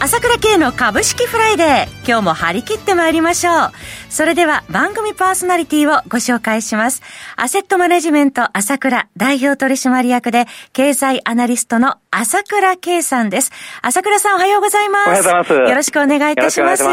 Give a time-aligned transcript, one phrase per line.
[0.00, 3.72] 朝倉慶の株式フライデー今日も張り切ってまいりましょう。
[4.08, 7.02] それでは番組パーソナリティをご紹介します。
[7.34, 13.50] アセットマネジメント朝倉代表取締役で経済アナリストの朝倉慶さんです。
[13.82, 15.08] 朝倉さんおはようございます。
[15.08, 15.52] おはようございます。
[15.52, 16.84] よろしくお願いいたします。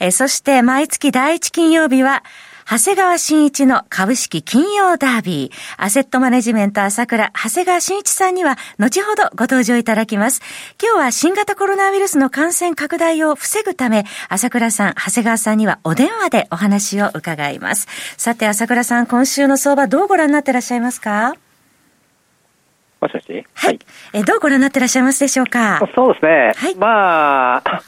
[0.00, 2.24] えそして毎月第一金曜日は
[2.66, 10.40] 長谷川新一の株式金曜ダービー、アセットマネジメント朝倉、長谷川新一さんには後ほどご登場いただきます。
[10.82, 17.86] 今日は新型コロナウイルスの感染拡大を防ぐため、朝倉さん、長谷川さんにはお電話でお話を伺います。
[18.16, 21.34] さて、朝倉さん、今週の相場どうご覧になってらっしゃいますか？
[23.02, 23.46] もしもし？
[23.52, 23.78] はい。
[24.14, 25.86] え、どうご覧になってらっしゃいますでしょうか？
[25.94, 26.52] そうですね。
[26.56, 26.74] はい。
[26.76, 27.82] まあ、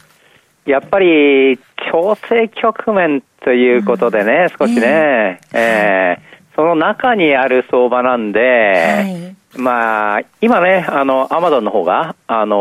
[0.66, 1.58] やっぱり
[1.90, 9.36] 調整局面ということでね、少しね、えー、えー、その中にある相場なんで、はい。
[9.56, 12.56] まあ、今ね、あの、アマゾンの方が、あの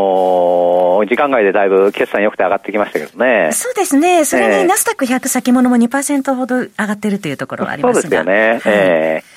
[1.03, 3.50] ー、時間外でだいぶ決算良くて上がってきましたけどね。
[3.52, 4.25] そうですね。
[4.25, 8.02] それにナスダック100先物も2%ほど上がってるというところはありますが。
[8.03, 8.50] そうですよね。
[8.52, 9.34] はい、えー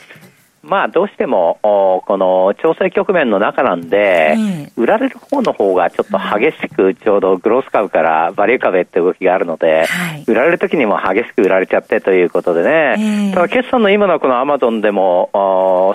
[0.69, 4.37] まあ、どうしても、この調整局面の中なんで、
[4.77, 9.87] 売られる方の方がちょっと激しく、ちょうどグロース株からバリュー株って動きがあるので、
[10.27, 15.31] 売られる時にも激しく売られちゃってということでね、ただ決算の今のこのアマゾンでも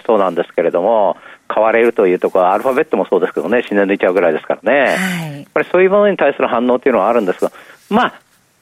[0.06, 7.52] そうなんですけれども、買われるというところは、アルファベットもそうですけどね、死んで抜いちゃうぐらいですからね、やっぱりそういうものに対する反応っていうのはあるんですが、
[7.90, 8.14] まあ、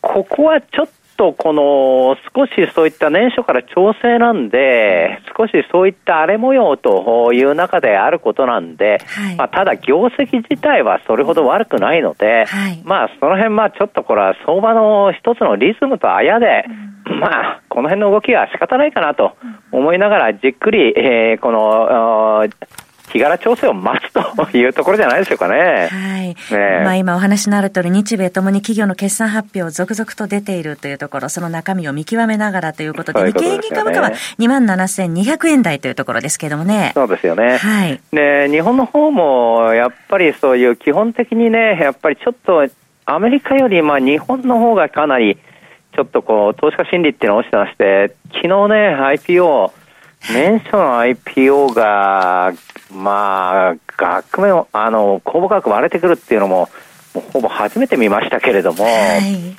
[0.02, 0.90] ここはちょっ
[1.22, 16.66] とこの少しそういった年初から調整なんで、少しそういった荒れ模様という中であることなんで、はい、まあ、ただ業績自体はそれほど悪くないので、はい、まあその辺まあちょっとこれは相場の一つのリズムとあやで、
[17.06, 19.38] うん、まあこの辺の動きは仕方ないかなと
[19.72, 22.50] 思いながらじっくり、えー、この
[23.12, 25.90] 日柄調整を待つというところじゃないでしょうかね。
[25.92, 26.28] はい。
[26.30, 26.36] ね、
[26.84, 36.92] まあ今お話のある通り、日米ともに企業の決算発表続々と出ているというところ、その中身を見極めながらということで、日経平均株価は2万7200円台というところですけれどもね。
[36.94, 37.58] そうですよね。
[37.58, 38.00] はい。
[38.14, 42.66] で、日本の方も、やっぱりそういう基本的にね、やっぱりちょっと、
[43.06, 45.38] アメリカより、まあ日本の方がかなり、
[45.96, 49.72] ちょっとこう、投資家心理っていうのが落ちてまして、昨日ね、IPO、
[50.30, 52.54] 年初の IPO が、
[52.94, 56.70] まあ、額面、あの、公募価格割れてくるっていうのも、
[57.14, 59.56] もうほぼ初めて見ましたけれども、はい、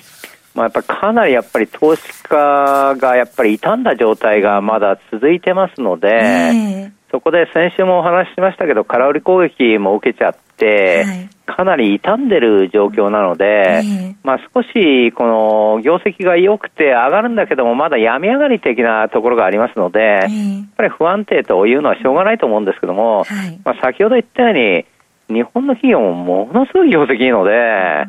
[0.54, 24.86] まあやっぱりかなりやっぱり投資家がやっぱり傷んだ状態がまだ続いてますので、えー、そこで先週もお話ししましたけど、空売り攻撃も受けちゃって、はい、かなり傷んでる状況なので、えー、まあ少しこの業績が良くて上がるんだけども、まだ病み上がり的なところがありますので、えー、やっぱり不安定というのはしょうがないと思うんですけども、はい、まあ先ほど言ったように、
[25.28, 26.14] 日本の企業も
[26.46, 28.06] ものすごい業績いいので、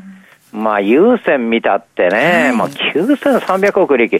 [0.53, 4.13] うん、まあ優先見たってね、はい、まあ9300億利益、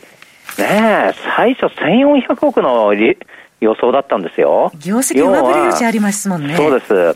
[0.58, 3.18] ね最初1400億の利
[3.63, 4.72] 予想だったんですよ。
[4.79, 6.56] 業績上振れ余地ありますもんね。
[6.56, 7.16] そうです。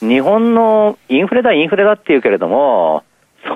[0.00, 3.02] 日本のインフレだ、インフレだっていうけれども、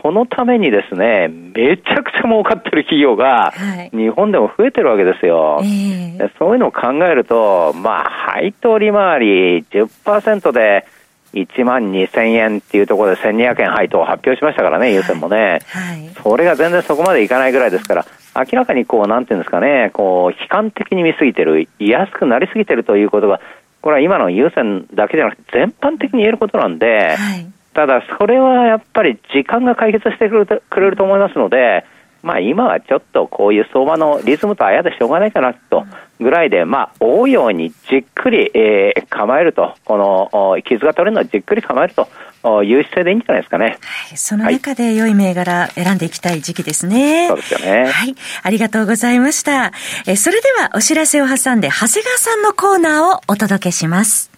[0.03, 3.53] そのためにですね、めちゃくちゃ儲かってる企業が、
[3.93, 5.57] 日本でも増えてるわけですよ。
[5.57, 10.87] はいえー、そういうのを考えると、まあ、配当利回り10%で
[11.35, 16.11] 1万2000円っていうところで1200円配当を発表しましたからね、優先もね、はい。
[16.23, 23.41] それが全然そこまでいかないぐらいですから、明らかにこう、なんていうんですかね、こう、悲観的に見すぎてる、安くなりすぎてるということが、
[23.83, 31.85] これは今の優先だけじゃなくて全般的に言えることなんで、はい、ただそれはやっぱり時間が解決してくれるくれると思いますので、
[32.23, 35.85] まあ今はちょっとこういう相場のリズムとあやでしょうがないかなと
[36.21, 43.79] ぐらいで、まあ追うようにじっくり、えー、構えると、この傷が取れるのはじっくり構えるという姿勢でいいんじゃないですかね。
[43.81, 47.29] はい、その中で良い銘柄選んでいきたい時期ですね。
[47.29, 47.87] そうですよね。
[47.87, 48.15] はい。
[48.43, 49.73] ありがとうございました。
[50.07, 54.31] えそれではお知らせを挟んで、長谷川さんのコーナーをお届けします。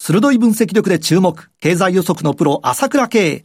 [0.00, 3.44] 鋭い分析力で注目、経済予測のプロ、朝倉慶。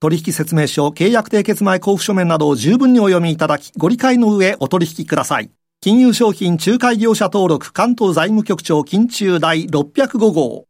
[0.00, 5.50] 取引説明書、契約締結前交付書面などを十分にお読みいただき、ご理解の上お取引ください。
[5.80, 10.66] 金融商品仲介業者登録関東財務局長金中第605号。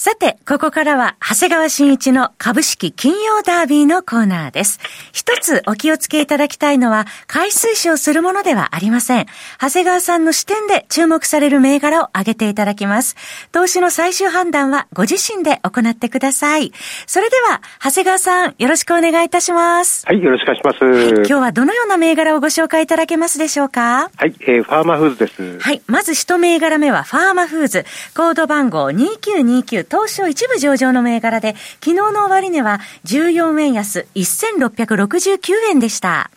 [0.00, 4.78] さて、ここからは、長谷川新一の株式金曜ダービーのコーナーです。
[5.12, 9.26] 一つお気をつけいただきたいのは、買い推奨するものではありません。
[9.60, 13.16] 長谷川さんの視点で注目される銘柄を挙げていただきます。
[13.50, 16.72] 投資の最終判断はご自身で行ってください。
[17.08, 20.06] それでは、長谷川さん、よろしくお願いいたします。
[20.06, 20.84] はい、よろしくお願いします。
[20.84, 24.12] はい、今日はどのような銘柄をご紹介いただけますでしょうか？
[24.14, 25.58] はい、えー、ファーマフーズです。
[25.58, 27.84] はい、まず一銘柄目はファーマフーズ。
[28.16, 35.38] コード番号2929東証一部上場の銘柄で、昨日の終値は14円安1669
[35.70, 36.30] 円でした。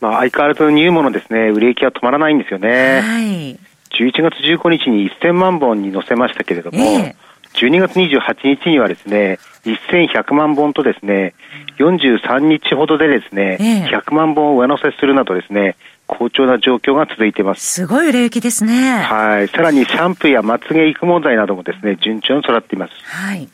[0.00, 3.00] まあ、相変わらずニューモのですね、売れ行きは止まらないんですよね。
[3.00, 3.58] はい。
[3.90, 11.34] 11月15日に1000万本に乗せましたけれども、えー、12月28日にはですね、1100万本とですね、
[11.78, 15.76] 43日ほどでですね、えー、100万本を上乗せするなどですね、
[16.10, 17.60] 好調な状況が続いています。
[17.60, 18.98] すごい売れ行きですね。
[18.98, 19.48] はい。
[19.48, 22.92] さらにシャンプーやまつげ育毛剤などもですね、順調に育っています。
[23.04, 23.48] はい。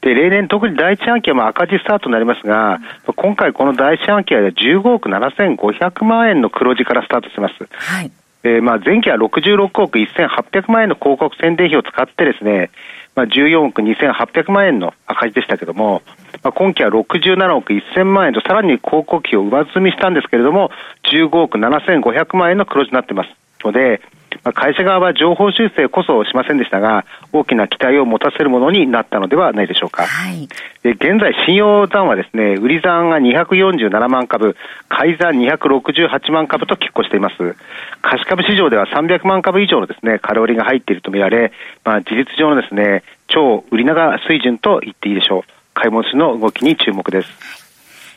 [0.00, 7.54] で、例年特に第一半期はまあ赤字スタートになりますが、うん、今回この第一半期は15億7500万円の黒字からスタートします。
[7.70, 8.10] はい。
[8.42, 12.70] えー、まあ前期は66億1800万円の広告宣伝費を使ってですね、
[13.14, 16.02] まあ、14億2800万円の赤字でしたけども、
[16.42, 20.70] まあ、今期は67億1000万円とさらに広告費を上積みしたんですけれども、
[21.12, 23.30] 15億7500万円の黒字になってます
[23.64, 24.00] ので、
[24.44, 30.04] まあ、会社側は情報修正こそしませんでしたが、大きな期待を持たせるものになったのではないでしょうか。
[30.04, 30.48] はい、
[30.82, 34.56] で現在、信用残はですね、売り残が247万株、
[34.88, 37.56] 買い残268万株と拮抗しています。
[38.02, 41.52] 貸株市場では300万株以上のですね、カロリーが入っているとみられ、
[41.84, 45.59] まあ、事実上のですね、超売り長水準と言っていいでしょう。
[45.74, 47.28] 買い戻しの動きに注目です。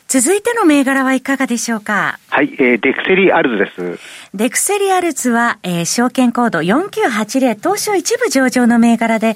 [0.08, 2.20] 続いての銘柄はいかがでしょうか？
[2.30, 4.00] はい、えー、デクセリアルズです。
[4.36, 9.36] デクセリアルズは、えー、証券コード4980東証一部上場の銘柄で、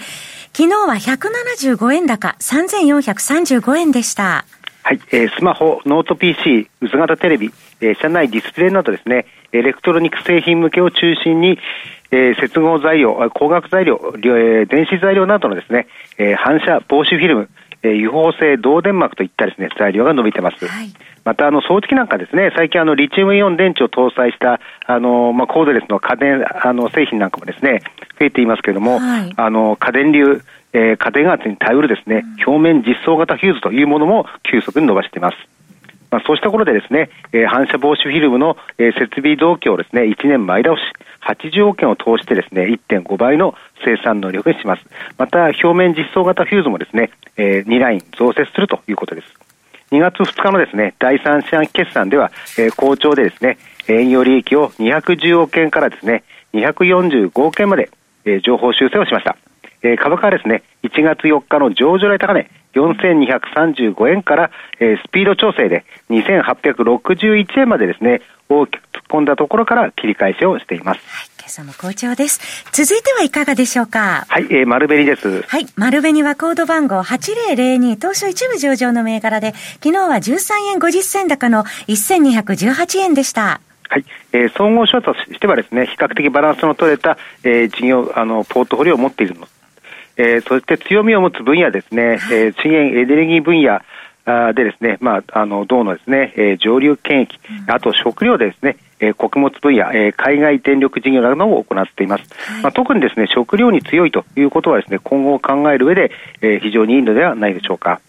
[0.53, 4.45] 昨日は175円高3435円でした。
[4.83, 11.57] はい、えー、スマホ、ノート PC、薄型テレビ、えー、車内ディスプレイなどですね、エレクトロニック製品向けを中心に、
[12.11, 15.87] えー、接合材料、光学材料、えー、電子材料などのですね、
[16.17, 17.49] えー、反射防止フィルム、
[17.83, 20.67] えー、油放性導電膜といったですね、材料が伸びてます。
[20.67, 20.93] はい、
[21.23, 27.81] また、あの、掃除機なんかですね、最近あの、リチウムイオン電池を搭載した、あの、まあ、コードレスの家電、あの、製品なんかもですね、
[28.19, 30.41] 増えていますけれども、はい、あの、家電流、
[30.73, 35.37] えー、家電圧に頼るですね、うん、表面実装型フューズというものも急速に伸ばしています。
[36.09, 40.81] まあ、そうしたところでですね、えー、反射防止フィルムの、えー、設備増強をですね、1年前倒し、
[41.27, 44.83] 80億円を投してですね、1.5倍の生産能力にします。
[45.17, 49.27] また、表面実装型フューズもですね、えー、2ライン増設するということです。
[49.91, 53.57] 2月2日のですね、第3四半期決算では、えー、好調でですね、
[53.87, 56.23] 営業利益を210億円からですね、
[56.53, 57.89] 245億円まで、
[58.25, 59.37] えー、情報修正をしました。
[59.87, 70.99] えー、株価はですね、1月4日の上場来高値、4235円から、えー、スピード調整で2861円までですね、大きく突っ込んだところから切り返しをしています。
[71.07, 72.41] はい今朝も好調です。
[72.73, 74.25] 続いてはいかがでしょうか？
[74.27, 75.43] はい、えー、丸紅です。
[75.43, 83.61] はい、丸紅はコード番号8002東証一部上場の銘柄で、昨日は13円50銭高の1218円でした。
[83.87, 89.47] はい、えー、総合商としてはですね、比較的バランスの取れた、えー、事業、あの、ポートフォリオを持っているの。
[90.17, 93.81] えー、そして強みを持つ分野ですね、えー、資源エネルギー分野、
[94.53, 102.23] でですね、まあ、あの、銅のですね、えー、上流検疫、あと食料でですね、えー、穀物分野、えー、海外電力事業などを行っています。
[102.51, 108.01] はい、まあ、特にですね、食料に強いということはですね、今後を考える上で、えー、非常にいいのではないでしょうか。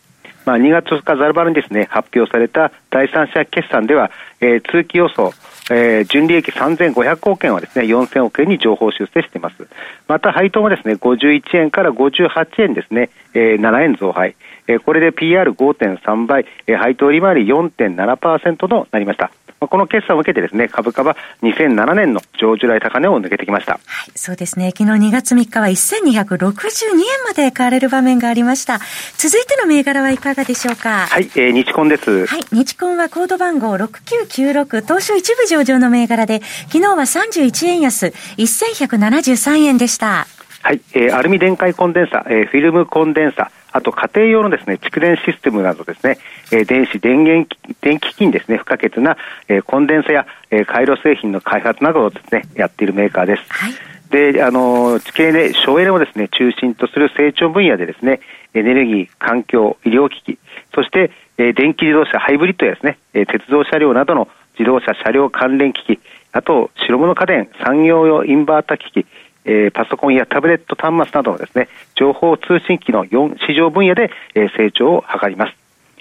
[0.45, 4.11] まあ、2月2日ザルバルにですね、発表された第三者決算では、
[4.41, 5.33] えー、通期予想、
[5.71, 9.67] えー、純利益3500億円はですね、4000億円に上方修正しています。
[10.07, 14.35] また配当もですね、51円から58円ですね、えー、7円増配。
[14.67, 19.31] えー、これで PR5.3 倍、えー、配当利回り4.7%となりました。
[19.61, 23.73] この決算を受けてですね、株価は2007年の上場来高値を抜けてきました。
[23.73, 24.73] はい、そうですね。
[24.77, 28.79] 昨日2月3日は1262円まで買われる場面がありました。
[29.17, 31.07] 続いての銘柄はいかがでしょうか？
[31.09, 32.27] はい、えー、日コンです。
[32.27, 36.41] はい、日コンはコード番号6996東証一部上場の銘柄で、
[36.73, 40.27] 昨日は31円安、1173円でした。
[40.63, 46.19] はい、えー、アルミ電解コンデンサ、えー、フィルムコンデンサ、あと家庭用のですね、蓄電システムなどですね、
[46.51, 47.49] えー、電子電源、
[47.81, 49.17] 電気機にですね、不可欠な、
[49.47, 53.43] えー、コンデンサや、えー、回路製品の開発などをですね、やっているメーカーです。
[53.49, 53.73] はい
[54.11, 58.21] で、あの、地形で省エネをですね、中心とする成長分野でですね、
[58.55, 60.39] エネルギー、環境、医療機器、
[60.75, 64.27] そして、えー、電気自動車、ハイブリッドやですね、えー、鉄道車両などの
[64.59, 66.01] 自動車、車両関連機器、
[66.33, 69.07] あと、白物家電、産業用インバータ機器、
[69.49, 75.57] えー、パソコンやタブレット端末などのですね、情報通信機の4市場分野で、えー、成長を図ります。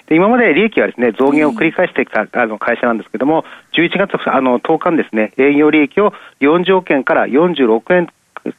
[0.06, 8.08] で今まで利益はですね増減を繰り返してきた、あの会社なんですけれども、11月あの10日にですね営業利益を40億円から46億円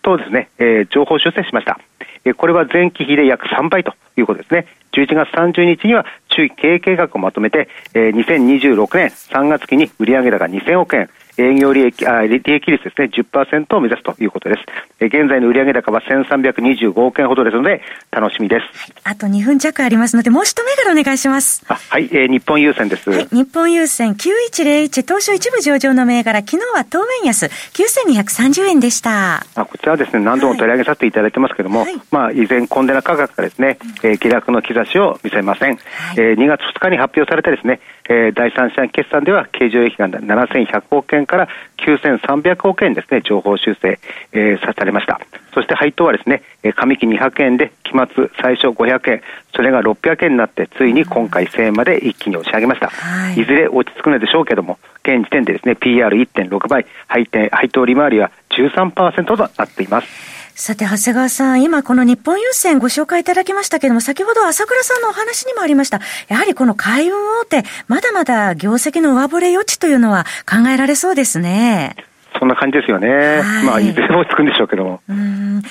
[0.01, 1.79] とですね、えー、情報修正しました。
[2.25, 4.65] えー、これは前期比で約3倍ということですね。
[4.93, 14.62] 11月30日には中期経営計画をまとめて、えー、2026年3月期に売上高2000億円、営業利益、あ利益率ですね、10%を目指すということです。
[15.00, 17.81] え現在の売上高は1325億円ほどですので、
[18.12, 18.93] 楽しみです。
[19.05, 21.63] あと2分弱ありますので、もう一銘柄お願いします。
[21.69, 23.10] あはい、えー、日本郵船です。
[23.10, 29.46] はい、日本郵船9101東証一部上場の銘柄、昨日は当面安9230円でした。
[29.55, 35.75] あこちらはですね、何度も取り上げさせていただいてますけれども、はい、まあ、依然コンテナ価格がですね、えー、下落の兆しを見せません。
[35.75, 35.79] はい、
[36.17, 37.79] えー、2月2日に発表されたですね、
[38.10, 41.48] えー、第三者決算では経常益が7100億円から
[41.78, 44.00] 9300億円ですね、情報修正、
[44.34, 45.22] えー、されました。
[45.54, 49.22] そして配当はですね、上期200円で期末最初500円、
[49.56, 52.88] それが600円になって、ついに今回1000円まで一気に押し上げました。
[52.88, 60.38] はい、いずれ落ち着くのでしょうけども、現時点でですね、PR1.6 倍、配配当利回りは13%となっています。
[60.60, 66.01] さて、長谷川さん、今この日本郵船ご紹介いただきましたけれども、先ほど朝倉さんのお話にもありました。
[66.28, 71.96] やはりこの海運大手、まだまだ業績の上振れ余地というのは考えられそうですね。
[72.38, 73.09] そんな感じですよね。
[73.41, 75.01] はい、まあ、いずれもつくんでしょうけども。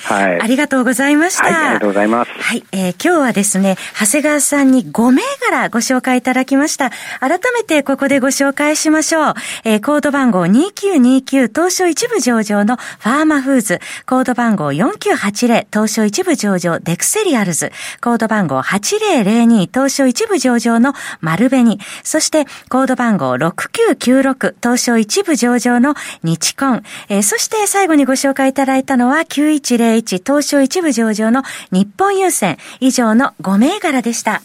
[0.03, 0.41] はい。
[0.41, 1.45] ありがとうございました。
[1.45, 2.31] はい、ありがとうございます。
[2.31, 2.63] はい。
[2.71, 6.91] えー、今日はですね、長谷川さんに5銘柄ご紹介いただきました。
[7.19, 9.33] 改めてここでご紹介しましょう。
[9.63, 13.79] えー、コード番号2929東証一部上場のファーマフーズ。
[14.05, 17.71] コード番号4980東証一部上場デクセリアルズ。
[18.01, 21.79] コード番号8002東証一部上場の丸紅。
[22.03, 26.83] そして、コード番号6996東証一部上場の日コン。
[27.09, 34.41] えー、そして最後にご紹介いただいたのは9101東証一部上場の日本郵船以上の5銘柄でした。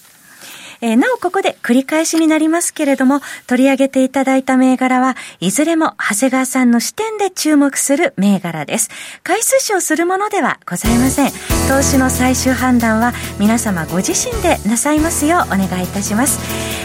[0.85, 8.91] えー、なおここで繰り返しになりますけれども、取り上げていただいた銘柄はいずれも長谷川さんの視点で注目する銘柄です。
[9.23, 11.31] 回数賞するものではございません。
[11.71, 16.39] 投資の最終判断は皆様ご自身でなさいますようお願いいたします。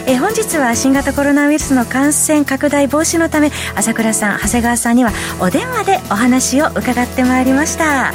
[0.07, 8.13] えー、本日は新型コロナウイルスの感染拡大防止のため、朝倉さん、長谷川さんにはお電話でお話を伺ってまいりました。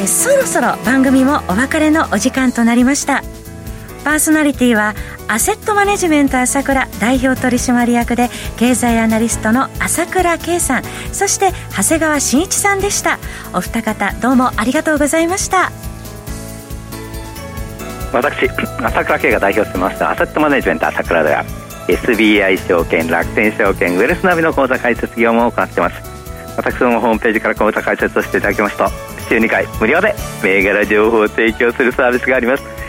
[0.00, 3.22] えそろそろ番組もお別れのお時間となりました
[3.98, 4.94] パーソナリティは
[5.28, 10.82] アセットマネジメント朝倉代表取締役で経済アナリストの朝倉圭さん。
[11.12, 13.18] そして長谷川慎一さんでした。
[13.52, 15.70] お二方どうもありがとうございました。
[18.12, 18.48] 私
[18.82, 21.44] 朝倉圭が代表してますアセットマネジメント朝倉では
[21.88, 25.96] SBI 証券楽天証券ウェルスナビの口座開設業務を行っています。
[26.56, 28.88] 私のホームページから口座開設をしていただきますと
[29.28, 32.77] 週2回無料で銘柄情報を提供するサービスがあります。